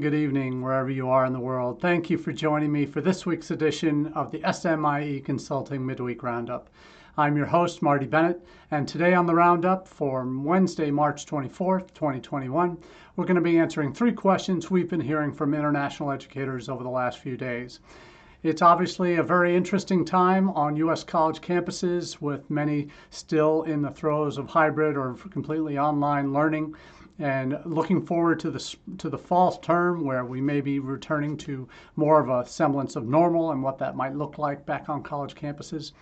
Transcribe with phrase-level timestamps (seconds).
[0.00, 1.80] Good evening, wherever you are in the world.
[1.80, 6.68] Thank you for joining me for this week's edition of the SMIE Consulting Midweek Roundup.
[7.16, 8.40] I'm your host, Marty Bennett,
[8.70, 12.78] and today on the Roundup for Wednesday, March 24th, 2021,
[13.16, 16.88] we're going to be answering three questions we've been hearing from international educators over the
[16.88, 17.80] last few days.
[18.44, 21.02] It's obviously a very interesting time on U.S.
[21.02, 26.76] college campuses with many still in the throes of hybrid or completely online learning
[27.18, 31.68] and looking forward to the to the fall term where we may be returning to
[31.96, 35.34] more of a semblance of normal and what that might look like back on college
[35.34, 35.92] campuses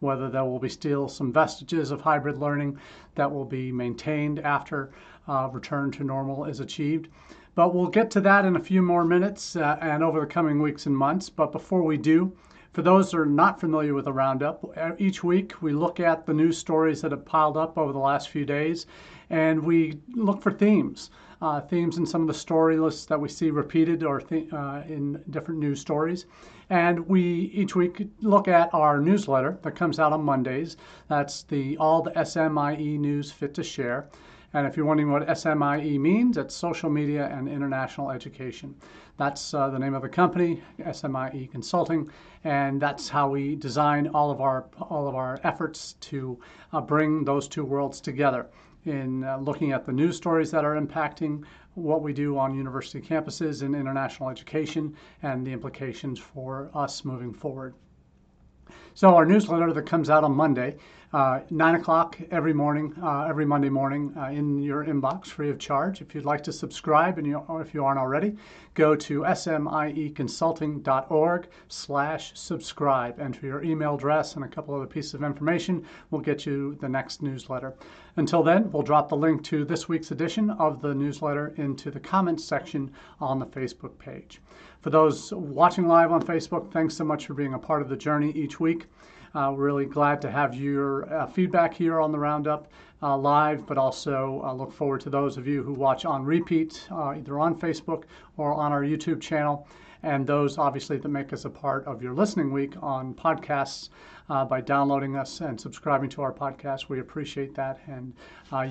[0.00, 2.78] whether there will be still some vestiges of hybrid learning
[3.14, 4.90] that will be maintained after
[5.28, 7.08] uh, return to normal is achieved.
[7.54, 10.60] But we'll get to that in a few more minutes uh, and over the coming
[10.60, 11.30] weeks and months.
[11.30, 12.36] But before we do
[12.72, 14.64] for those that are not familiar with the Roundup,
[14.98, 18.28] each week we look at the news stories that have piled up over the last
[18.28, 18.86] few days
[19.30, 21.10] and we look for themes.
[21.42, 24.82] Uh, themes in some of the story lists that we see repeated or th- uh,
[24.88, 26.26] in different news stories.
[26.70, 30.76] And we each week look at our newsletter that comes out on Mondays.
[31.08, 34.08] That's the all the SMIE news fit to share.
[34.54, 38.74] And if you're wondering what SMIE means, it's social media and international education.
[39.16, 42.08] That's uh, the name of the company, SMIE Consulting,
[42.44, 46.38] and that's how we design all of our all of our efforts to
[46.72, 48.46] uh, bring those two worlds together
[48.86, 53.00] in uh, looking at the news stories that are impacting what we do on university
[53.00, 57.74] campuses in international education and the implications for us moving forward.
[58.94, 60.76] So our newsletter that comes out on Monday,
[61.14, 65.60] uh, 9 o'clock every morning, uh, every Monday morning uh, in your inbox free of
[65.60, 66.00] charge.
[66.00, 68.34] If you'd like to subscribe, and you, if you aren't already,
[68.74, 73.20] go to smieconsulting.org slash subscribe.
[73.20, 75.86] Enter your email address and a couple other pieces of information.
[76.10, 77.74] We'll get you the next newsletter.
[78.16, 82.00] Until then, we'll drop the link to this week's edition of the newsletter into the
[82.00, 84.42] comments section on the Facebook page.
[84.80, 87.96] For those watching live on Facebook, thanks so much for being a part of the
[87.96, 88.86] journey each week.
[89.34, 92.68] Uh, we're really glad to have your uh, feedback here on the Roundup
[93.02, 96.86] uh, live, but also uh, look forward to those of you who watch on repeat,
[96.92, 98.04] uh, either on Facebook
[98.36, 99.66] or on our YouTube channel,
[100.04, 103.90] and those obviously that make us a part of your listening week on podcasts.
[104.30, 106.88] Uh, by downloading us and subscribing to our podcast.
[106.88, 108.14] We appreciate that, and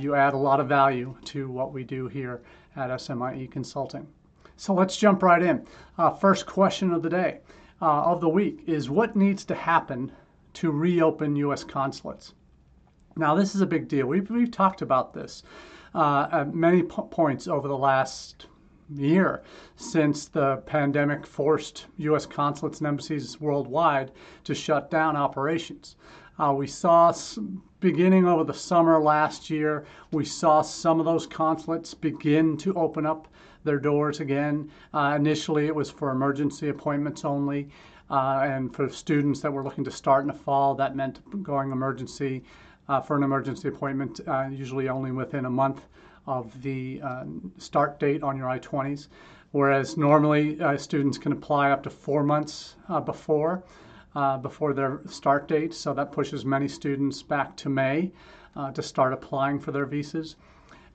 [0.02, 2.42] you add a lot of value to what we do here
[2.76, 4.08] at SMIE Consulting.
[4.56, 5.68] So let's jump right in.
[6.00, 7.42] Uh, first question of the day,
[7.84, 10.12] uh, of the week, is what needs to happen
[10.54, 11.64] to reopen U.S.
[11.64, 12.34] consulates?
[13.16, 14.08] Now, this is a big deal.
[14.08, 15.44] We've, we've talked about this
[15.94, 18.48] uh, at many po- points over the last
[18.90, 19.44] year
[19.76, 22.26] since the pandemic forced U.S.
[22.26, 24.12] consulates and embassies worldwide
[24.44, 25.96] to shut down operations.
[26.40, 27.14] Uh, we saw
[27.80, 33.06] beginning over the summer last year, we saw some of those consulates begin to open
[33.06, 33.28] up
[33.64, 34.70] their doors again.
[34.94, 37.70] Uh, initially, it was for emergency appointments only.
[38.14, 41.72] Uh, and for students that were looking to start in the fall, that meant going
[41.72, 42.44] emergency
[42.88, 45.82] uh, for an emergency appointment, uh, usually only within a month
[46.28, 47.24] of the uh,
[47.58, 49.08] start date on your I-20s.
[49.50, 53.64] Whereas normally uh, students can apply up to four months before.
[54.44, 58.12] before their start date, so that pushes many students back to May
[58.76, 60.36] to start applying for their visas.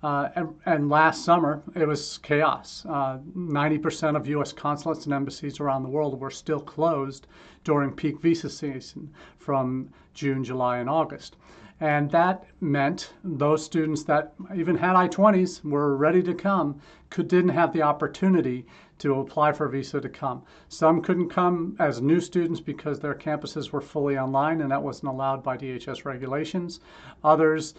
[0.01, 2.87] Uh, and, and, last summer, it was chaos.
[2.89, 4.53] Uh, 90% of U.S.
[4.53, 7.27] consulates and embassies around the world were still closed
[7.65, 11.37] during peak visa season from June, July, and August.
[11.81, 17.29] And that meant those students that even had I 20s were ready to come could,
[17.29, 18.67] didn't have the opportunity
[18.99, 20.43] to apply for a visa to come.
[20.69, 25.13] Some couldn't come as new students because their campuses were fully online and that wasn't
[25.13, 26.81] allowed by DHS regulations.
[27.23, 27.75] Others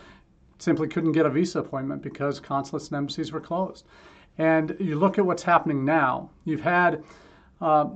[0.59, 3.85] simply couldn't get a visa appointment because consulates and embassies were closed.
[4.37, 6.29] And you look at what's happening now.
[6.45, 7.03] You've had
[7.59, 7.89] uh,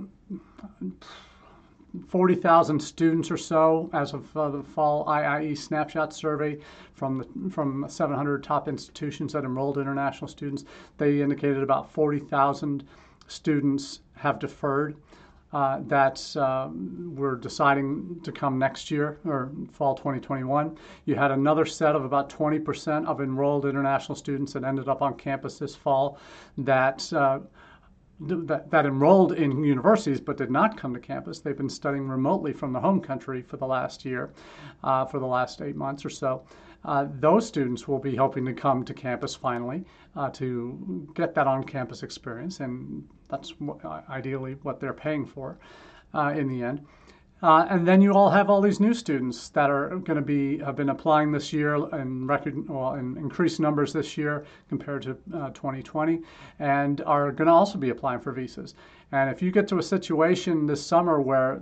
[2.08, 6.58] 40,000 students or so as of uh, the fall IIE snapshot survey
[6.94, 10.66] from the, from 700 top institutions that enrolled international students.
[10.98, 12.84] They indicated about 40,000
[13.28, 14.96] students have deferred
[15.54, 20.76] uh, that um, we're deciding to come next year or fall 2021.
[21.06, 25.16] You had another set of about 20% of enrolled international students that ended up on
[25.16, 26.18] campus this fall
[26.58, 27.12] that.
[27.14, 27.40] Uh,
[28.20, 31.40] that, that, enrolled in universities but did not come to campus.
[31.40, 34.32] They've been studying remotely from the home country for the last year,
[34.84, 36.44] uh, for the last eight months or so.
[36.86, 39.84] Uh, those students will be hoping to come to campus finally
[40.16, 43.04] uh, to get that on campus experience, and
[43.34, 43.54] that's
[44.10, 45.58] ideally what they're paying for
[46.14, 46.86] uh, in the end.
[47.42, 50.60] Uh, and then you all have all these new students that are going to be
[50.60, 55.18] have been applying this year in record well in increased numbers this year compared to
[55.34, 56.22] uh, 2020,
[56.60, 58.76] and are going to also be applying for visas.
[59.12, 61.60] And if you get to a situation this summer where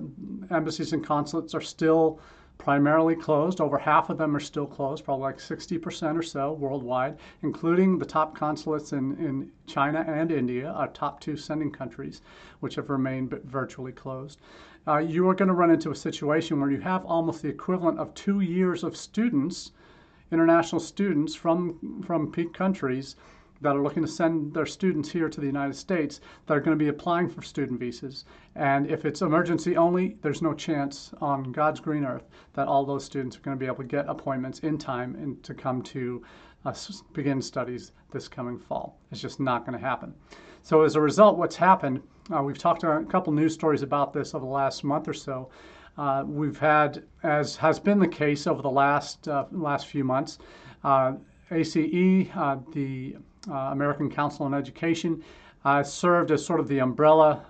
[0.52, 2.20] embassies and consulates are still
[2.64, 3.60] primarily closed.
[3.60, 8.06] Over half of them are still closed, probably like 60% or so worldwide, including the
[8.06, 12.22] top consulates in, in China and India, our top two sending countries,
[12.60, 14.40] which have remained virtually closed
[14.88, 18.00] uh, you are going to run into a situation where you have almost the equivalent
[18.00, 19.72] of two years of students,
[20.32, 23.16] international students from, from peak countries
[23.62, 26.78] that are looking to send their students here to the United States that are going
[26.78, 28.26] to be applying for student visas.
[28.56, 33.06] And if it's emergency only, there's no chance on God's green earth that all those
[33.06, 36.24] students are going to be able to get appointments in time and to come to
[36.66, 36.74] uh,
[37.14, 39.00] begin studies this coming fall.
[39.12, 40.14] It's just not going to happen.
[40.64, 44.34] So as a result, what's happened uh, we've talked a couple news stories about this
[44.34, 45.50] over the last month or so.
[45.98, 50.40] Uh, we've had, as has been the case over the last uh, last few months,
[50.84, 51.14] uh,
[51.52, 55.24] ACE, uh, the American Council on Education,
[55.64, 57.42] I served as sort of the umbrella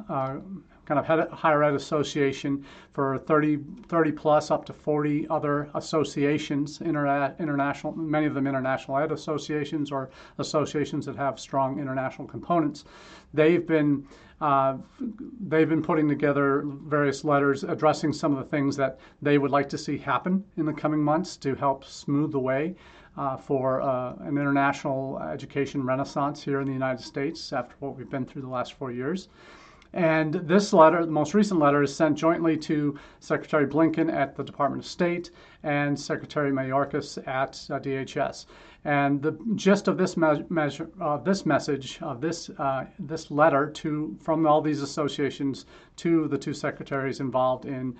[0.92, 7.38] kind of higher ed association for 30, 30 plus up to 40 other associations, interna-
[7.40, 10.10] international, many of them international ed associations or
[10.40, 12.84] associations that have strong international components.
[13.34, 14.06] They've been
[14.42, 14.78] uh,
[15.48, 19.70] they've been putting together various letters addressing some of the things that they would like
[19.70, 22.76] to see happen in the coming months to help smooth the way
[23.18, 28.10] uh, for uh, an international education renaissance here in the United States after what we've
[28.10, 29.30] been through the last four years.
[29.94, 34.44] And this letter, the most recent letter, is sent jointly to Secretary Blinken at the
[34.44, 35.32] Department of State
[35.64, 38.46] and Secretary Mayorkas at uh, DHS.
[38.86, 43.70] And the gist of this me- measure, uh, this message, of this uh, this letter
[43.70, 45.66] to from all these associations
[45.98, 47.96] to the two secretaries involved in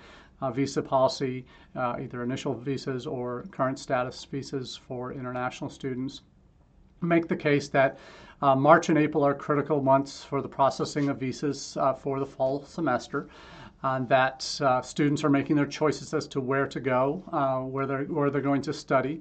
[0.50, 1.44] visa policy,
[1.76, 6.22] uh, either initial visas or current status visas for international students,
[7.00, 7.98] make the case that
[8.40, 12.26] uh, March and April are critical months for the processing of visas uh, for the
[12.26, 13.28] fall semester.
[13.84, 17.84] Uh, that uh, students are making their choices as to where to go, uh, where
[17.84, 19.20] they're where they're going to study,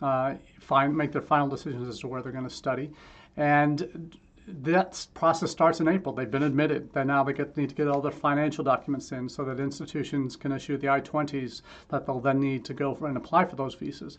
[0.00, 2.90] uh, find make their final decisions as to where they're going to study,
[3.36, 4.16] and
[4.62, 6.14] that process starts in April.
[6.14, 6.92] They've been admitted.
[6.92, 10.36] They now they get, need to get all their financial documents in so that institutions
[10.36, 14.18] can issue the I-20s that they'll then need to go and apply for those visas.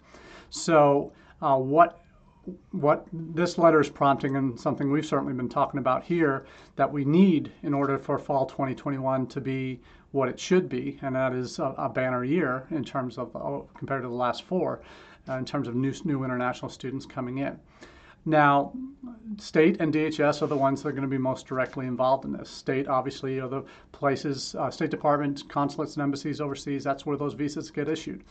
[0.50, 2.02] So what
[2.72, 6.46] what this letter is prompting, and something we've certainly been talking about here,
[6.78, 9.80] that we need in order for fall 2021 to be
[10.12, 13.68] what it should be, and that is a, a banner year in terms of oh,
[13.78, 14.82] compared to the last four,
[15.28, 17.60] uh, in terms of new new international students coming in.
[18.30, 18.74] Now,
[19.38, 22.32] state and DHS are the ones that are going to be most directly involved in
[22.32, 22.48] this.
[22.48, 27.34] State, obviously, are the places, uh, State Department, consulates, and embassies overseas, that's where those
[27.34, 28.24] visas get issued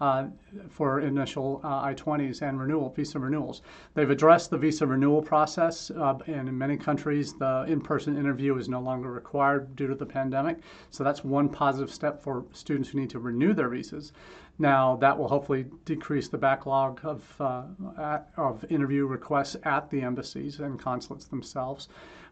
[0.00, 0.26] uh,
[0.68, 3.62] for initial uh, I 20s and renewal, visa renewals.
[3.94, 8.56] They've addressed the visa renewal process, uh, and in many countries, the in person interview
[8.58, 10.58] is no longer required due to the pandemic.
[10.90, 14.12] So that's one positive step for students who need to renew their visas.
[14.58, 17.64] Now, that will hopefully decrease the backlog of, uh,
[17.98, 21.88] at, of interview requests at the embassies and consulates themselves.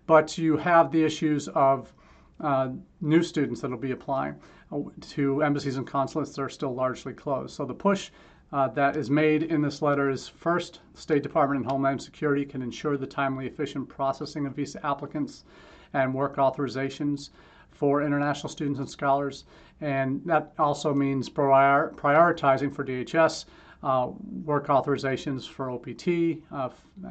[0.06, 1.92] But you have the issues of
[2.40, 4.36] uh, new students that will be applying
[4.72, 7.54] uh, to embassies and consulates that are still largely closed.
[7.54, 8.10] So the push
[8.52, 12.44] uh, that is made in this letter is first, the State Department and Homeland Security
[12.44, 15.44] can ensure the timely, efficient processing of visa applicants
[15.92, 17.30] and work authorizations
[17.74, 19.44] for international students and scholars.
[19.80, 23.44] And that also means prior, prioritizing for DHS
[23.82, 24.10] uh,
[24.44, 26.42] work authorizations for OPT.
[26.52, 26.70] Uh,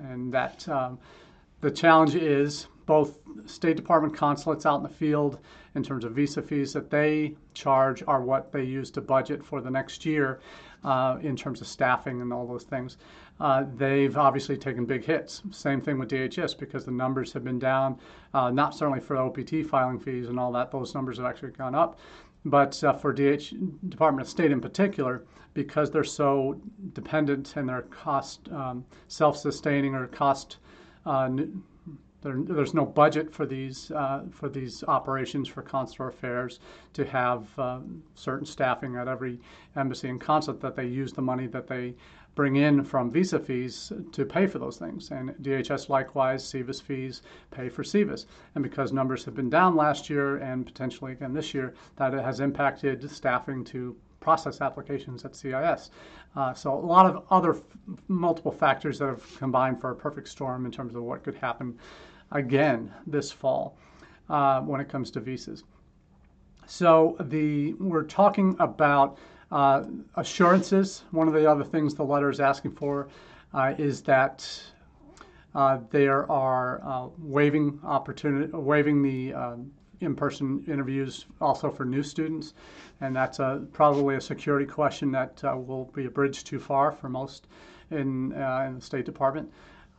[0.09, 0.97] and that um,
[1.61, 5.39] the challenge is both State Department consulates out in the field
[5.75, 9.61] in terms of visa fees that they charge are what they use to budget for
[9.61, 10.39] the next year
[10.83, 12.97] uh, in terms of staffing and all those things.
[13.39, 15.41] Uh, they've obviously taken big hits.
[15.51, 17.99] Same thing with DHS because the numbers have been down,
[18.33, 21.75] uh, not certainly for OPT filing fees and all that, those numbers have actually gone
[21.75, 21.99] up.
[22.45, 23.53] But uh, for DH,
[23.89, 25.23] Department of State in particular,
[25.53, 26.59] because they're so
[26.93, 30.57] dependent and they're cost um, self sustaining or cost
[31.05, 31.29] uh,
[32.23, 36.59] there, there's no budget for these uh, for these operations for consular affairs
[36.93, 39.39] to have um, certain staffing at every
[39.75, 41.93] embassy and consulate that they use the money that they
[42.35, 45.11] bring in from visa fees to pay for those things.
[45.11, 47.21] And DHS likewise, SEVIS fees
[47.51, 48.25] pay for SEVIS.
[48.55, 52.39] And because numbers have been down last year and potentially again this year, that has
[52.39, 55.91] impacted staffing to process applications at CIS.
[56.35, 57.61] Uh, so a lot of other
[58.07, 61.77] multiple factors that have combined for a perfect storm in terms of what could happen
[62.31, 63.77] again this fall
[64.29, 65.63] uh, when it comes to visas.
[66.65, 69.17] So the we're talking about
[69.53, 69.83] uh,
[70.15, 71.03] assurances.
[71.11, 73.07] One of the other things the letter is asking for
[73.53, 74.61] uh, is that
[75.53, 82.55] uh, there are uh, waiving opportunity, waiving the um, in-person interviews also for new students,
[83.01, 86.91] and that's a, probably a security question that uh, will be a bridge too far
[86.91, 87.45] for most
[87.91, 89.49] in, uh, in the State Department.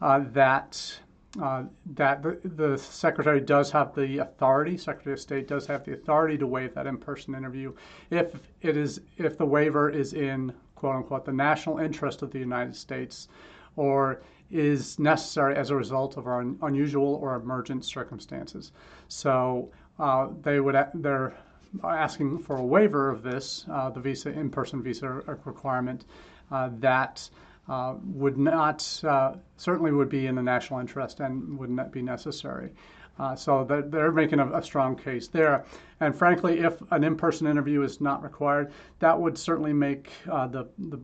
[0.00, 0.98] that
[1.42, 1.64] uh,
[1.94, 6.38] that the, the, secretary does have the authority, Secretary of State does have the authority
[6.38, 7.72] to waive that in-person interview
[8.10, 12.38] if it is if the waiver is in quote unquote the national interest of the
[12.38, 13.28] United States
[13.76, 18.70] or is necessary as a result of our un- unusual or emergent circumstances.
[19.08, 21.34] So uh, they would they're
[21.82, 25.08] asking for a waiver of this, uh, the visa in-person visa
[25.44, 26.04] requirement
[26.52, 27.28] uh, that
[27.68, 32.02] uh, would not uh, certainly would be in the national interest and would not be
[32.02, 32.70] necessary.
[33.18, 35.64] Uh, so they're, they're making a, a, strong case there.
[36.00, 40.66] And frankly, if an in-person interview is not required, that would certainly make uh, the,
[40.90, 41.00] the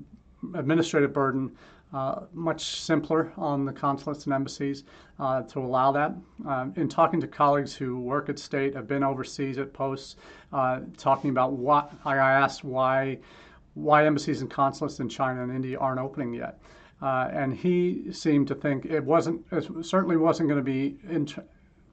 [0.54, 1.52] administrative burden
[1.92, 4.84] uh, much simpler on the consulates and embassies
[5.18, 6.14] uh, to allow that.
[6.46, 10.16] Um, in talking to colleagues who work at state, have been overseas at posts,
[10.98, 13.18] talking about what I asked why
[13.80, 16.60] why embassies and consulates in China and India aren't opening yet.
[17.02, 20.98] Uh, and he seemed to think it wasn't, it certainly wasn't going to be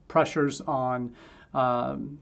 [0.06, 1.14] pressures on
[1.54, 2.18] um,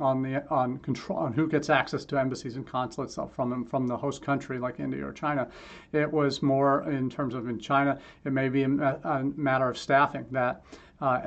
[0.00, 3.96] on the on control on who gets access to embassies and consulates from from the
[3.96, 5.48] host country like India or China.
[5.92, 7.98] It was more in terms of in China.
[8.24, 10.64] It may be a, a matter of staffing that
[11.02, 11.20] uh,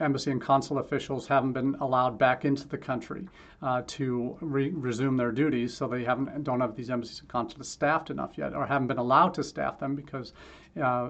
[0.00, 3.26] embassy and consular officials haven't been allowed back into the country
[3.62, 7.70] uh, to re- resume their duties, so they haven't don't have these embassies and consulates
[7.70, 10.34] staffed enough yet, or haven't been allowed to staff them because
[10.82, 11.08] uh,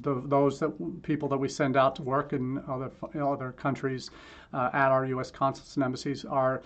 [0.00, 2.90] the, those that people that we send out to work in other
[3.22, 4.10] other countries
[4.52, 5.30] uh, at our U.S.
[5.30, 6.60] consulates and embassies are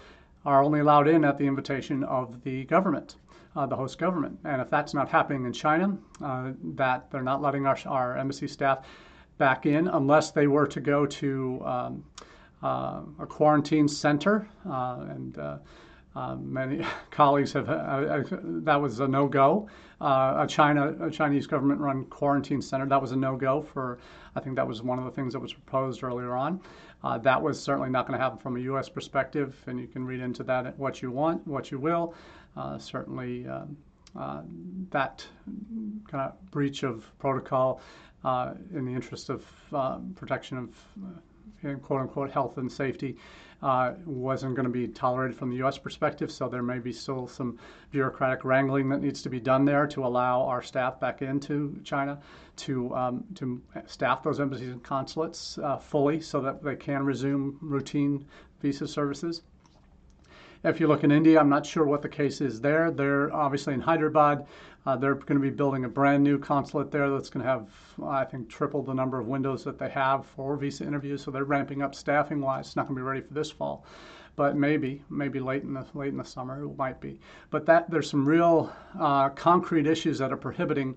[0.47, 3.17] are only allowed in at the invitation of the government.
[3.57, 4.39] Uh, the host government.
[4.45, 8.47] And if that's not happening in China, uh, that they're not letting our, our embassy
[8.47, 8.87] staff
[9.39, 12.05] back in unless they were to go to um,
[12.63, 14.49] uh, a quarantine center.
[14.69, 15.59] Uh, and uh,
[16.17, 19.69] uh many colleagues have, uh, uh, that was a no go.
[20.01, 23.99] a China, a Chinese government run quarantine center, that was a no go for,
[24.35, 26.61] I think that was one of the things that was proposed earlier on.
[27.23, 28.89] that was certainly not going to happen from a U.S.
[28.89, 32.15] perspective, and you can read into that what you want, what you will.
[32.79, 33.77] certainly, um,
[34.17, 34.43] uh,
[34.91, 35.27] that
[36.11, 37.81] kind of breach of protocol
[38.25, 40.69] uh, in the interest of uh, protection of
[41.05, 43.17] uh, quote unquote health and safety
[43.63, 45.79] uh, wasn't going to be tolerated from the U.S.
[45.79, 46.31] perspective.
[46.31, 47.59] So there may be still some
[47.91, 52.21] bureaucratic wrangling that needs to be done there to allow our staff back into China
[52.57, 58.25] to um, to staff those embassies and consulates fully so that they can resume routine
[58.63, 59.43] visa services.
[60.65, 62.91] If you look in India, I'm not sure what the case is there.
[62.91, 64.47] They're obviously in Hyderabad.
[64.85, 67.69] Uh, they're going to be building a brand new consulate there that's going to have,
[68.03, 71.23] I think, triple the number of windows that they have for visa interviews.
[71.23, 72.67] So they're ramping up staffing wise.
[72.67, 73.85] It's not going to be ready for this fall,
[74.35, 77.21] but maybe, maybe late in the late in the summer it might be.
[77.51, 80.97] But that there's some real uh, concrete issues that are prohibiting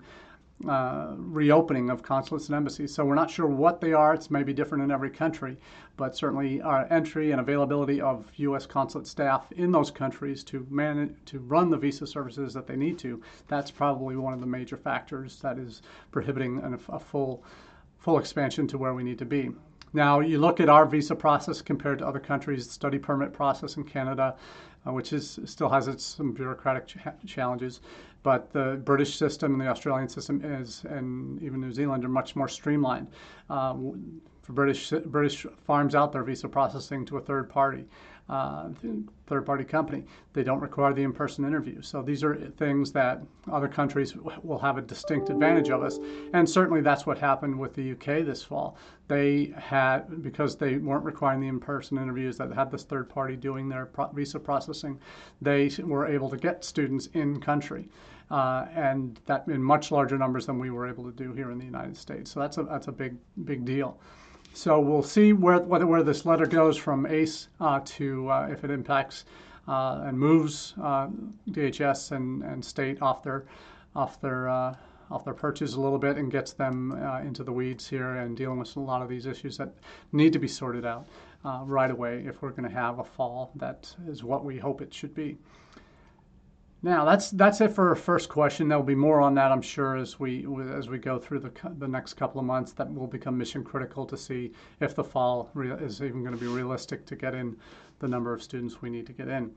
[0.68, 2.94] uh, reopening of consulates and embassies.
[2.94, 4.14] So we're not sure what they are.
[4.14, 5.56] It's maybe different in every country,
[5.96, 8.66] but certainly our entry and availability of U.S.
[8.66, 12.98] consulate staff in those countries to manage to run the visa services that they need
[13.00, 13.22] to.
[13.48, 17.42] That's probably one of the major factors that is prohibiting an, a full
[18.02, 19.50] full expansion to where we need to be.
[19.94, 23.76] Now, you look at our visa process compared to other countries, the study permit process
[23.76, 24.36] in Canada,
[24.86, 27.80] uh, which is still has its some bureaucratic ch- challenges.
[28.22, 32.34] But the British system and the Australian system is, and even New Zealand, are much
[32.34, 33.08] more streamlined.
[33.50, 33.74] Uh,
[34.42, 37.84] for British British farms out their visa processing to a third party
[38.28, 38.68] uh,
[39.26, 40.04] third party company.
[40.32, 41.82] They don't require the in person interview.
[41.82, 45.98] So these are things that other countries will have a distinct advantage of us.
[46.32, 48.76] And certainly that's what happened with the UK this fall.
[49.08, 53.36] They had, because they weren't requiring the in person interviews, that had this third party
[53.36, 54.98] doing their visa processing,
[55.40, 57.88] they were able to get students in country.
[58.30, 61.58] Uh, and that in much larger numbers than we were able to do here in
[61.58, 62.30] the United States.
[62.30, 63.14] So that's a that's a big
[63.44, 63.98] big deal.
[64.54, 68.64] So we'll see where, where, where this letter goes from ACE uh, to uh, if
[68.64, 69.24] it impacts
[69.66, 71.08] uh, and moves uh,
[71.50, 73.44] DHS and, and state off their
[73.94, 74.74] off their uh,
[75.10, 78.36] off their perches a little bit and gets them uh, into the weeds here and
[78.36, 79.72] dealing with a lot of these issues that
[80.12, 81.06] need to be sorted out
[81.64, 84.92] right away if we're going to have a fall that is what we hope it
[84.92, 85.38] should be.
[86.84, 88.68] Now that's that's it for our first question.
[88.68, 91.86] There'll be more on that, I'm sure, as we as we go through the the
[91.86, 92.72] next couple of months.
[92.72, 95.48] That will become mission critical to see if the fall
[95.80, 97.56] is even going to be realistic to get in
[98.00, 99.52] the number of students we need to get in.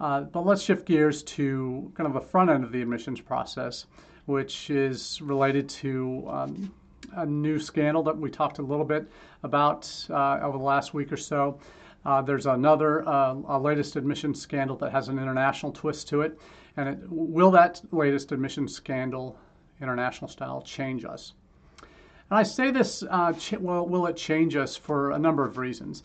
[0.00, 3.86] Uh, but let's shift gears to kind of the front end of the admissions process,
[4.26, 6.74] which is related to um,
[7.14, 9.10] a new scandal that we talked a little bit
[9.42, 11.58] about uh, over the last week or so.
[12.04, 16.38] Uh, there's another, uh, a latest admissions scandal that has an international twist to it.
[16.76, 19.38] And it, will that latest admissions scandal,
[19.80, 21.34] international style, change us?
[22.30, 25.58] And I say this, uh, ch- well, will it change us for a number of
[25.58, 26.02] reasons?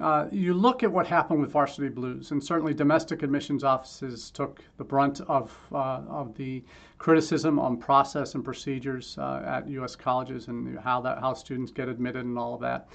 [0.00, 4.60] Uh, you look at what happened with Varsity Blues, and certainly domestic admissions offices took
[4.76, 6.64] the brunt of, uh, of the
[6.98, 9.94] criticism on process and procedures uh, at U.S.
[9.94, 12.88] colleges and how that how students get admitted and all of that.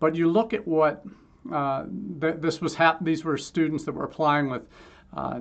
[0.00, 1.04] But you look at what
[1.50, 1.84] uh,
[2.20, 4.66] th- this was hap- these were students that were applying with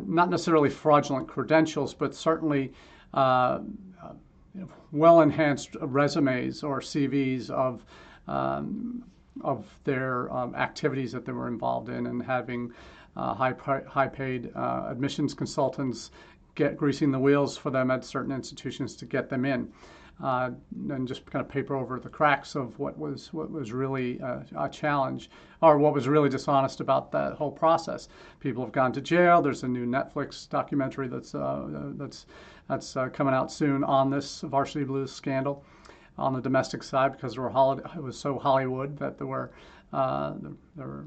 [0.06, 2.72] not necessarily fraudulent credentials, but certainly
[3.14, 3.60] uh,
[4.92, 7.86] well enhanced resumes or CVs of
[8.28, 9.04] um,
[9.42, 12.72] of their um, activities that they were involved in and having
[13.16, 13.54] uh, high,
[13.88, 16.12] high paid uh, admissions consultants
[16.56, 19.72] get greasing the wheels for them at certain institutions to get them in.
[20.22, 20.52] Uh,
[20.90, 24.46] and just kind of paper over the cracks of what was what was really a,
[24.58, 25.30] a, challenge,
[25.62, 28.10] or what was really dishonest about that whole process.
[28.40, 29.42] People have gone to jail.
[29.42, 31.66] There's a new Netflix documentary that's uh,
[31.98, 32.28] that's
[32.70, 35.64] that's uh, coming out soon on this Varsity Blues scandal
[36.18, 39.52] on the domestic side because there were it was so Hollywood that there were
[39.92, 40.34] uh,
[40.76, 41.06] there, were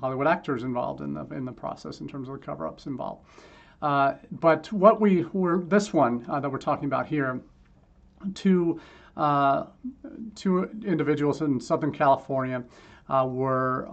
[0.00, 3.24] Hollywood actors involved in the in the process in terms of the cover-ups involved.
[3.80, 7.40] Uh, but what we were this one uh, that we're talking about here,
[8.34, 8.80] two
[9.16, 9.66] uh,
[10.34, 12.62] two individuals in Southern California
[13.08, 13.88] uh, were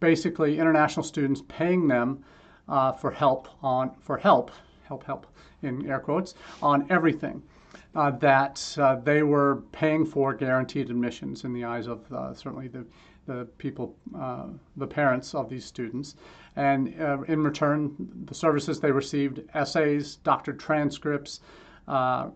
[0.00, 2.22] basically international students paying them
[2.68, 4.50] uh, for help on for help
[4.84, 5.26] help help
[5.62, 7.42] in air quotes on everything
[7.96, 12.68] uh, that uh, they were paying for guaranteed admissions in the eyes of uh, certainly
[12.68, 12.84] the,
[13.26, 14.44] the people, uh,
[14.76, 16.14] the parents of these students.
[16.56, 17.94] And uh, in return,
[18.26, 21.40] the services they received essays, doctored transcripts,
[21.88, 22.28] uh,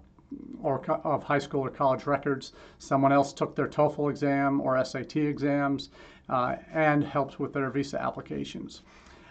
[0.63, 2.53] or of high school or college records.
[2.79, 5.91] Someone else took their TOEFL exam or SAT exams
[6.29, 8.83] uh, and helped with their visa applications.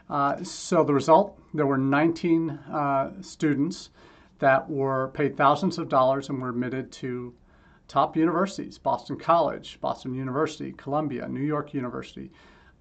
[0.10, 3.92] Uh, so the result, there were 19 uh, students
[4.40, 7.33] that were paid thousands of dollars and were admitted to
[7.88, 12.31] top universities Boston College, Boston University, Columbia, New York University,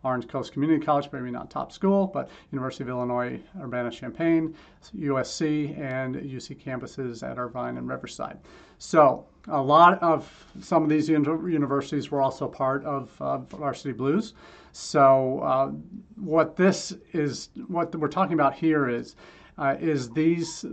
[0.05, 4.55] Orange Coast Community College, maybe not top school, but University of Illinois Urbana-Champaign,
[4.97, 8.39] USC, and UC campuses at Irvine and Riverside.
[8.79, 10.31] So a lot of
[10.61, 14.35] some of these universities were also part of uh, Varsity Blues.
[14.73, 15.71] So uh,
[16.17, 19.17] what this is, what we're talking about here is
[19.59, 20.65] uh, is these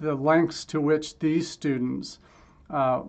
[0.00, 2.18] the lengths to which these students
[2.70, 3.02] uh,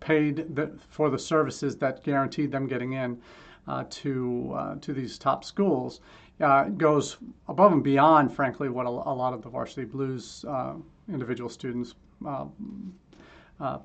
[0.00, 3.20] paid the, for the services that guaranteed them getting in
[3.66, 6.00] uh, to uh, to these top schools
[6.40, 10.74] uh, goes above and beyond, frankly, what a, a lot of the Varsity Blues uh,
[11.08, 11.94] individual students.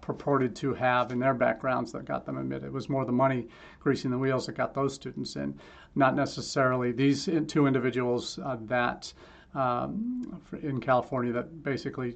[0.02, 2.66] purported to have in their backgrounds that got them admitted.
[2.66, 3.48] It was more the money
[3.80, 5.54] greasing the wheels that got those students in,
[5.94, 9.13] not necessarily these two individuals that
[9.54, 12.16] um, in California that basically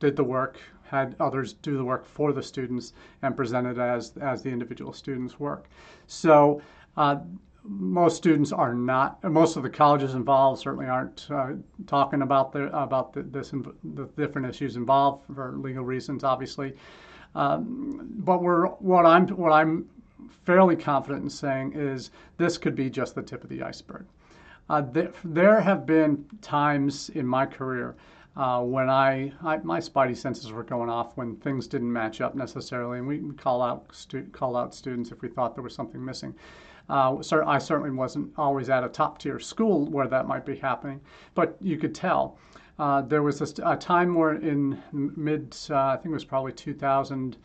[0.00, 4.42] did the work, had others do the work for the students, and presented as as
[4.42, 5.68] the individual students' work.
[6.06, 6.60] So.
[6.96, 7.20] Uh,
[7.62, 9.22] most students are not.
[9.22, 11.52] Most of the colleges involved certainly aren't uh,
[11.86, 16.74] talking about the about the, this the different issues involved for legal reasons, obviously.
[17.34, 19.88] Um, but we're what I'm what I'm
[20.44, 24.06] fairly confident in saying is this could be just the tip of the iceberg.
[24.68, 27.96] Uh, th- there have been times in my career
[28.40, 32.34] uh, when I, I, my spidey senses were going off when things didn't match up
[32.34, 36.02] necessarily, and we call out stu- call out students if we thought there was something
[36.02, 36.34] missing.
[36.88, 40.56] Uh, so I certainly wasn't always at a top tier school where that might be
[40.56, 41.02] happening,
[41.34, 42.38] but you could tell.
[42.78, 46.52] Uh, there was a, a, time where in mid, uh, I think it was probably
[46.52, 47.36] 2000,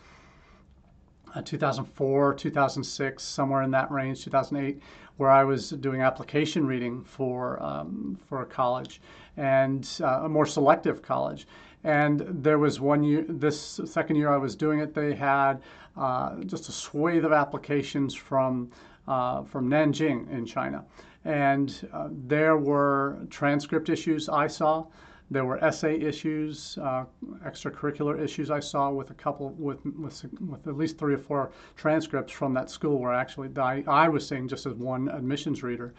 [1.36, 4.82] uh, 2004, 2006, somewhere in that range, 2008,
[5.18, 9.02] where I was doing application reading for um, for a college
[9.38, 11.48] and uh, a more selective college.
[11.84, 15.62] And there was one year, this second year I was doing it, they had
[15.96, 18.72] uh, just a swathe of applications from
[19.08, 20.84] uh, from Nanjing in China,
[21.26, 24.88] and uh, there were transcript issues I saw.
[25.32, 27.06] There were essay issues, uh,
[27.46, 31.52] extracurricular issues I saw with a couple, with, with, with at least three or four
[31.76, 35.94] transcripts from that school where actually I, I was seeing just as one admissions reader.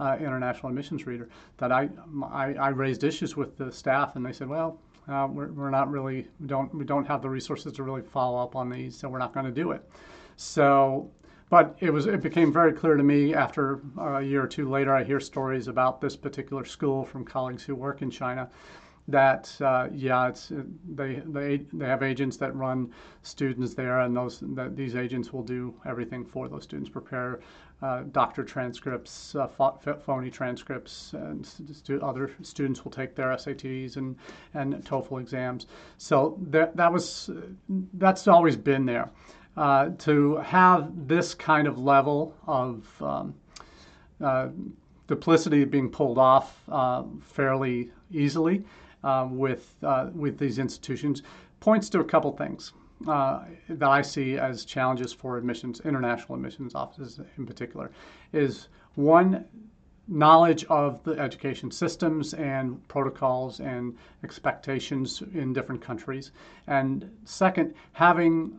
[0.00, 1.28] Uh, international admissions reader
[1.58, 1.88] that I,
[2.24, 4.78] I, I raised issues with the staff and they said well
[5.08, 8.42] uh, we're, we're not really we don't we don't have the resources to really follow
[8.42, 9.88] up on these so we're not going to do it
[10.36, 11.10] so
[11.52, 14.94] but it was it became very clear to me after a year or two later.
[14.94, 18.48] I hear stories about this particular school from colleagues who work in China.
[19.08, 20.52] That uh, yeah, it's
[20.94, 25.42] they they they have agents that run students there, and those that these agents will
[25.42, 27.40] do everything for those students, prepare
[27.82, 34.14] uh, doctor transcripts, uh, phony transcripts, and stu- other students will take their SATs and,
[34.54, 35.66] and TOEFL exams.
[35.98, 37.28] So that, that was
[37.94, 39.10] that's always been there
[39.56, 43.34] uh, to have this kind of level of um,
[44.22, 44.48] uh,
[45.08, 48.62] duplicity being pulled off uh, fairly easily
[49.04, 51.22] uh, with uh, with these institutions
[51.60, 52.72] points to a couple things
[53.08, 57.90] uh, that I see as challenges for admissions, international admissions offices in particular,
[58.32, 59.44] is one
[60.08, 66.32] knowledge of the education systems and protocols and expectations in different countries.
[66.66, 68.58] And second, having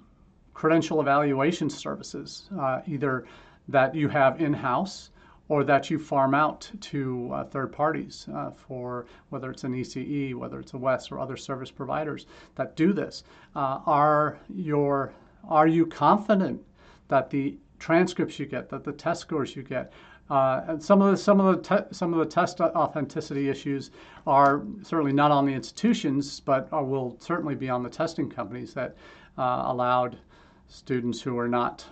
[0.54, 3.26] credential evaluation services, uh, either
[3.68, 5.10] that you have in house
[5.54, 10.34] or that you farm out to uh, third parties uh, for whether it's an ECE,
[10.34, 13.24] whether it's a WES or other service providers that do this.
[13.56, 15.14] Uh, are your
[15.48, 16.60] are you confident
[17.08, 19.94] that the transcripts you get, that the test scores you get,
[20.32, 23.92] uh, and some of the some of the te- some of the test authenticity issues
[24.26, 28.74] are certainly not on the institutions, but uh, will certainly be on the testing companies
[28.74, 28.96] that
[29.38, 30.18] uh, allowed
[30.68, 31.86] students who are not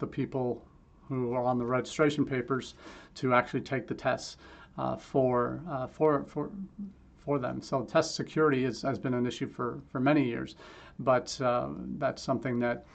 [0.00, 0.66] the people
[1.10, 2.74] who are on the registration papers
[3.16, 4.38] to actually take the tests
[4.78, 6.50] uh, for, uh, for, for,
[7.22, 7.60] for them.
[7.60, 10.56] So test security is, has been an issue for, for many years,
[11.00, 11.68] but uh,
[11.98, 12.86] that's something that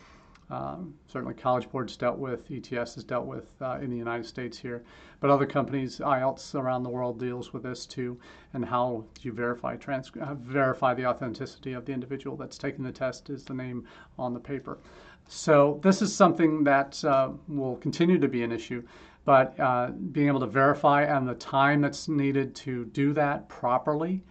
[0.49, 4.57] um, certainly College Board's dealt with, ETS has dealt with uh, in the United States
[4.57, 4.83] here,
[5.19, 8.19] but other companies, IELTS around the world deals with this too,
[8.53, 12.91] and how you verify trans- uh, verify the authenticity of the individual that's taking the
[12.91, 13.85] test is the name
[14.19, 14.77] on the paper.
[15.27, 18.83] So this is something that uh, will continue to be an issue,
[19.25, 24.23] but uh, being able to verify and the time that's needed to do that properly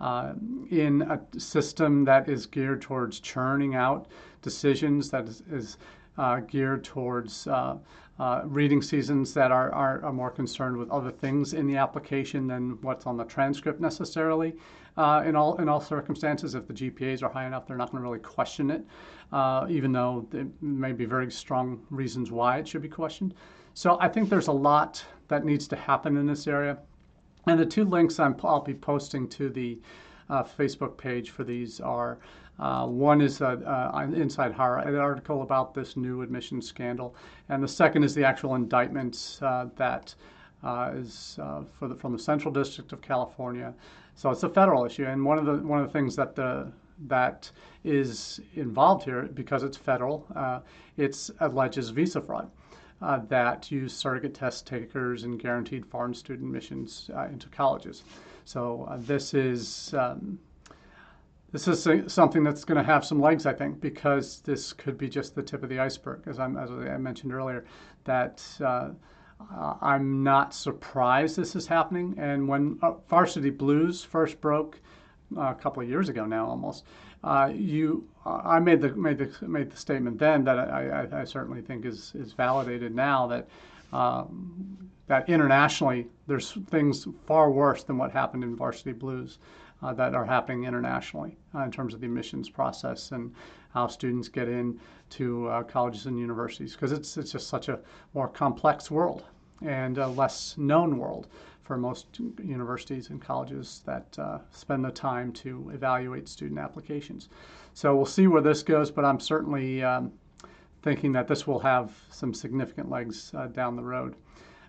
[0.00, 0.32] uh,
[0.70, 4.08] in a system that is geared towards churning out
[4.42, 5.78] decisions, that is, is
[6.18, 7.76] uh, geared towards uh,
[8.18, 12.48] uh, reading seasons that are, are, are, more concerned with other things in the application
[12.48, 14.54] than what's on the transcript necessarily.
[14.96, 18.02] Uh, in all in all circumstances, if the GPAs are high enough, they're not going
[18.02, 18.84] to really question it,
[19.32, 23.34] uh, even though there may be very strong reasons why it should be questioned.
[23.74, 26.78] So I think there's a lot that needs to happen in this area.
[27.46, 29.78] And the two links i will be posting to the
[30.30, 32.18] uh, Facebook page for these are
[32.58, 37.14] uh, one is an Inside Higher Ed article about this new admission scandal,
[37.48, 40.14] and the second is the actual indictment uh, that
[40.64, 43.72] uh, is uh, the, from the Central District of California.
[44.16, 46.72] So it's a federal issue, and one of the one of the things that the
[47.06, 47.48] that
[47.84, 50.58] is involved here because it's federal, uh,
[50.96, 52.50] it alleges visa fraud
[53.00, 58.02] uh, that use surrogate test takers and guaranteed foreign student admissions uh, into colleges.
[58.48, 60.38] So uh, this is um,
[61.52, 65.06] this is something that's going to have some legs, I think, because this could be
[65.06, 67.66] just the tip of the iceberg, as, I'm, as I mentioned earlier.
[68.04, 68.90] That uh,
[69.82, 72.14] I'm not surprised this is happening.
[72.18, 74.80] And when uh, Varsity Blues first broke
[75.36, 76.84] uh, a couple of years ago now, almost,
[77.24, 81.24] uh, you, I made the made the made the statement then that I, I, I
[81.24, 83.46] certainly think is is validated now that
[83.90, 89.38] that internationally there's things far worse than what happened in Varsity Blues
[89.82, 93.32] uh, that are happening internationally uh, in terms of the admissions process and
[93.70, 97.78] how students get into uh, colleges and universities because it's it's just such a
[98.14, 99.24] more complex world
[99.64, 101.28] and a less known world
[101.62, 102.06] for most
[102.42, 107.28] universities and colleges that uh, spend the time to evaluate student applications.
[107.74, 110.12] So we'll see where this goes, but I'm certainly um,
[110.82, 114.14] thinking that this will have some significant legs uh, down the road.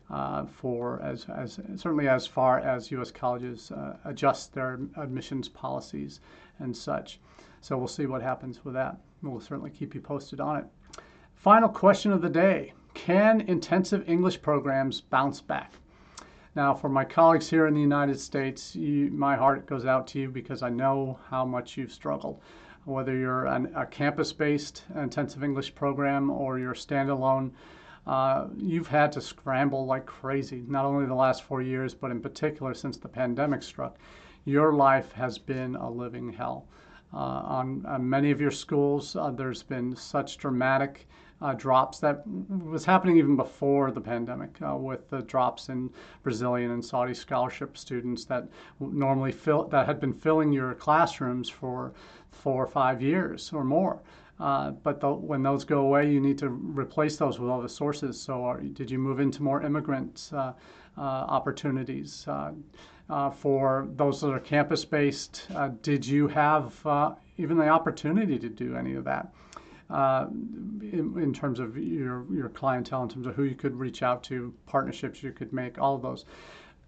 [0.09, 3.11] Uh, for as, as certainly as far as U.S.
[3.11, 6.19] colleges uh, adjust their admissions policies
[6.57, 7.19] and such.
[7.61, 8.97] So we'll see what happens with that.
[9.21, 10.65] We'll certainly keep you posted on it.
[11.35, 15.73] Final question of the day: Can intensive English programs bounce back?
[16.55, 20.19] Now, for my colleagues here in the United States, you, my heart goes out to
[20.19, 22.41] you because I know how much you've struggled.
[22.89, 27.51] Whether you're an, a campus based intensive English program or you're standalone,
[28.07, 32.19] uh, you've had to scramble like crazy, not only the last four years, but in
[32.19, 33.97] particular since the pandemic struck.
[34.45, 36.65] your life has been a living hell.
[37.13, 41.07] Uh, on, on, many of your schools, uh, there's been such dramatic
[41.41, 45.89] uh, drops that was happening even before the pandemic uh, with the drops in
[46.23, 48.47] Brazilian and Saudi scholarship students that
[48.79, 51.93] normally fill, that had been filling your classrooms for
[52.31, 54.01] four or five years or more.
[54.39, 58.19] Uh, but the, when those go away, you need to replace those with other sources.
[58.19, 60.53] So, are, did you move into more immigrant uh,
[60.97, 62.25] uh, opportunities?
[62.27, 62.51] Uh,
[63.31, 65.47] for those that are campus based,
[65.81, 66.73] did you have
[67.37, 69.33] even the opportunity to do any of that?
[69.89, 74.03] Uh, in, in, terms of your, your clientele, in terms of who you could reach
[74.03, 76.25] out to, partnerships you could make, all of those.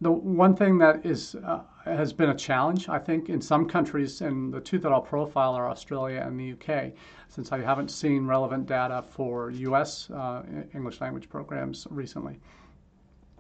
[0.02, 4.22] The one thing that is uh, has been a challenge, I think, in some countries,
[4.22, 6.94] and the two that I'll profile are Australia and the UK,
[7.28, 10.10] since I haven't seen relevant data for U.S.
[10.10, 10.42] Uh,
[10.74, 12.40] English language programs recently.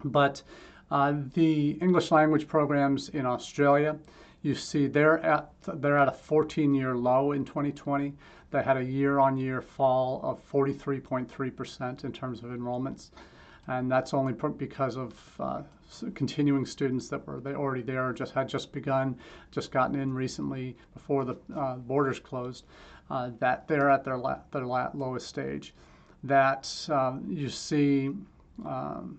[0.03, 0.43] But
[0.91, 3.97] uh, the English language programs in Australia,
[4.43, 8.13] you see they're at they're at a 14-year low in 2020.
[8.51, 13.11] They had a year-on-year fall of 43.3% in terms of enrollments,
[13.67, 15.61] and that's only because of uh,
[16.13, 19.17] continuing students that were they already there, just had just begun,
[19.51, 22.65] just gotten in recently before the uh, borders closed.
[23.09, 25.73] Uh, that they're at their la- their la- lowest stage.
[26.23, 28.11] That um, you see.
[28.65, 29.17] Um,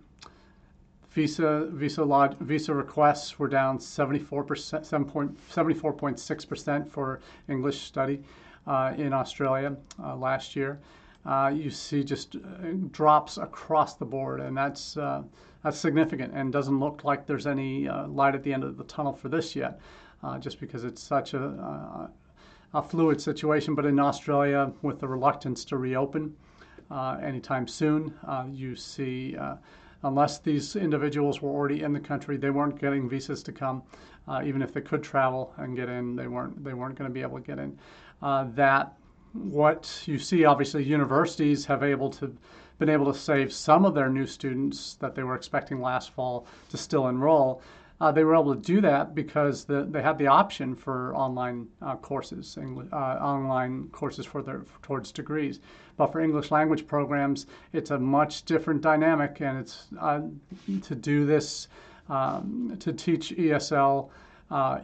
[1.15, 8.23] Visa visa log, visa requests were down 74 percent, 74.6 percent for English study
[8.67, 10.81] in Australia uh, last year.
[11.25, 12.37] Uh, you see just
[12.91, 14.95] drops across the board, and that's
[15.63, 19.13] that's significant and doesn't look like there's any light at the end of the tunnel
[19.13, 19.81] for this yet,
[20.41, 22.11] just because it's such a,
[22.75, 23.77] a fluid situation.
[23.77, 26.35] But in Australia, with the reluctance to reopen
[26.91, 29.55] uh, anytime soon, uh, you see, uh,
[30.03, 33.85] unless these individuals were already in the country, they weren't getting visas to come.
[34.45, 37.23] even if they could travel and get in, they weren't they weren't going to be
[37.23, 38.95] able to get in uh, that
[39.33, 42.37] what you see, obviously, universities have able to
[42.79, 46.47] been able to save some of their new students that they were expecting last fall
[46.69, 47.63] to still enroll.
[48.01, 51.69] Uh, they were able to do that because the, they had the option for online
[51.81, 55.61] uh, courses, English, uh, online courses for their towards degrees.
[55.97, 60.23] But for English language programs, it's a much different dynamic, and it's uh,
[60.83, 61.69] to do this
[62.09, 64.11] um, to teach ESL
[64.51, 64.81] uh,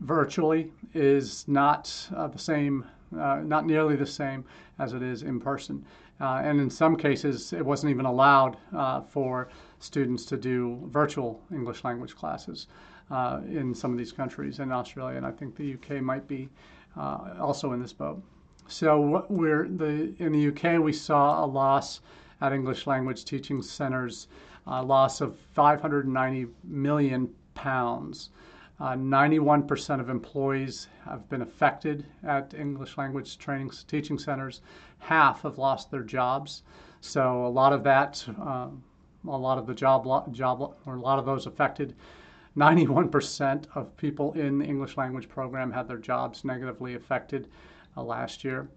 [0.00, 2.84] virtually is not uh, the same,
[3.18, 4.44] uh, not nearly the same
[4.78, 5.84] as it is in person.
[6.20, 11.40] Uh, and in some cases, it wasn't even allowed uh, for students to do virtual
[11.52, 12.66] English language classes
[13.10, 16.48] uh, in some of these countries, in Australia, and I think the UK might be
[16.96, 18.20] uh, also in this boat.
[18.66, 22.00] So we're the in the UK we saw a loss
[22.40, 24.28] at English language teaching centers,
[24.66, 28.30] a loss of 590 million pounds.
[28.80, 34.60] Uh, 91% of employees have been affected at English language training teaching centers.
[34.98, 36.62] Half have lost their jobs.
[37.00, 38.68] So a lot of that, uh,
[39.26, 41.96] a lot of the job, job, or a lot of those affected.
[42.56, 47.48] 91% of people in the English language program had their jobs negatively affected
[47.96, 48.68] uh, last year,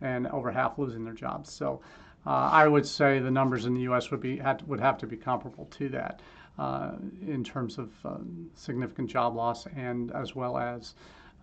[0.00, 1.52] and over half losing their jobs.
[1.52, 1.80] So
[2.26, 4.10] uh, I would say the numbers in the U.S.
[4.10, 6.20] would be would have to be comparable to that
[6.58, 10.94] in terms of um, significant job loss and as well as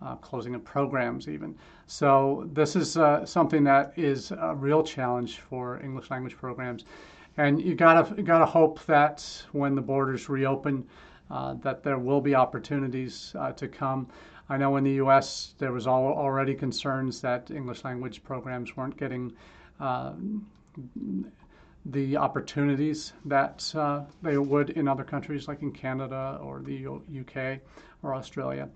[0.02, 1.54] uh, closing of programs even.
[1.86, 6.84] So this is uh, something that is a real challenge for English language programs.
[7.36, 10.86] And you gotta, gotta hope that when the borders reopen,
[11.30, 14.06] uh, that there will be opportunities uh, to come.
[14.48, 15.54] I know in the U.S.
[15.58, 19.32] there was already concerns that English language programs weren't getting
[19.80, 20.12] uh,
[21.86, 27.60] the opportunities that uh, they would in other countries like in Canada or the UK
[28.02, 28.68] or Australia.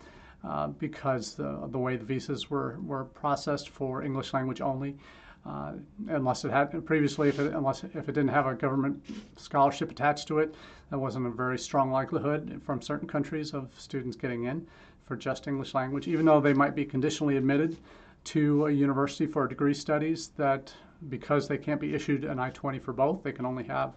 [0.44, 4.96] Uh, because the, the way the visas were, were processed for English language only,
[5.44, 5.72] uh,
[6.08, 9.02] unless it had previously, if it, unless if it didn't have a government
[9.36, 10.54] scholarship attached to it,
[10.90, 14.64] there wasn't a very strong likelihood from certain countries of students getting in
[15.06, 17.76] for just English language, even though they might be conditionally admitted
[18.24, 20.72] to a university for degree studies that
[21.08, 23.96] because they can't be issued an I-20 for both, they can only have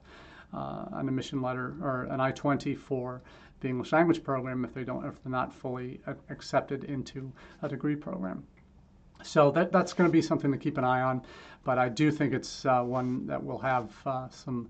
[0.54, 3.22] uh, an admission letter or an I-20 for
[3.62, 7.96] the English language program if they don't if they're not fully accepted into a degree
[7.96, 8.44] program.
[9.24, 11.22] So that that's going to be something to keep an eye on,
[11.64, 14.70] but I do think it's uh, one that will have uh, some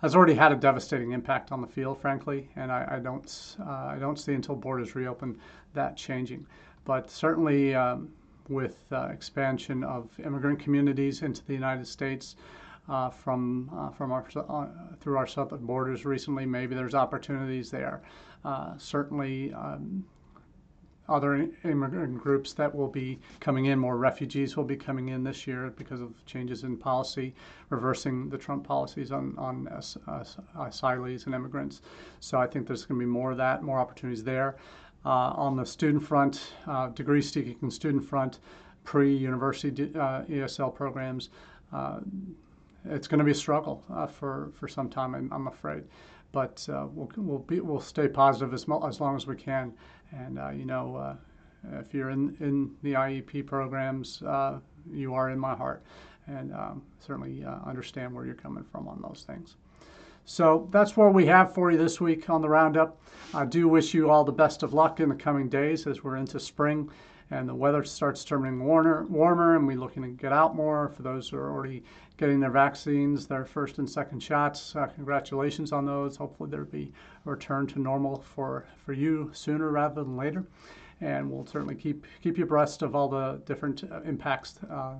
[0.00, 3.86] has already had a devastating impact on the field, frankly, and I, I don't uh,
[3.86, 5.38] I don't see until borders reopen
[5.74, 6.46] that changing.
[6.84, 7.74] But certainly.
[7.74, 8.10] Um,
[8.48, 12.36] with uh, expansion of immigrant communities into the United States
[12.88, 14.66] uh, from uh, from our uh,
[15.00, 16.44] through our southern borders recently.
[16.46, 18.02] Maybe there's opportunities there.
[18.44, 20.04] Uh, certainly, um,
[21.08, 23.78] other immigrant groups that will be coming in.
[23.78, 27.34] More refugees will be coming in this year because of changes in policy,
[27.70, 31.82] reversing the Trump policies on, on asylees and immigrants.
[32.20, 34.56] So I think there's going to be more of that, more opportunities there.
[35.04, 38.38] Uh, on the student front, uh, degree seeking student front,
[38.84, 41.28] pre university uh, ESL programs,
[41.74, 42.00] uh,
[42.86, 45.84] it's going to be a struggle uh, for, for some time, I'm, I'm afraid.
[46.32, 49.72] But we'll, we'll, be, we'll stay positive as, as long as we can.
[50.10, 51.16] And, you know,
[51.74, 54.20] if you're in, in the IEP programs,
[54.90, 55.84] you are in my heart.
[56.26, 59.56] And um, certainly understand where you're coming from on those things.
[60.26, 62.98] So that's what we have for you this week on the Roundup.
[63.34, 66.16] I do wish you all the best of luck in the coming days as we're
[66.16, 66.88] into spring
[67.30, 70.88] and the weather starts turning warmer, warmer and we're looking to get out more.
[70.88, 71.84] For those who are already
[72.16, 76.16] getting their vaccines, their first and second shots, uh, congratulations on those.
[76.16, 76.90] Hopefully there'll be
[77.26, 80.46] a return to normal for, for you sooner rather than later.
[81.02, 84.94] And we'll certainly keep, keep you abreast of all the different uh, impacts uh,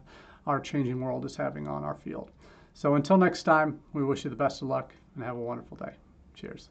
[0.46, 2.30] our changing world is having on our field.
[2.74, 5.76] So until next time, we wish you the best of luck and have a wonderful
[5.76, 5.92] day.
[6.34, 6.68] Cheers.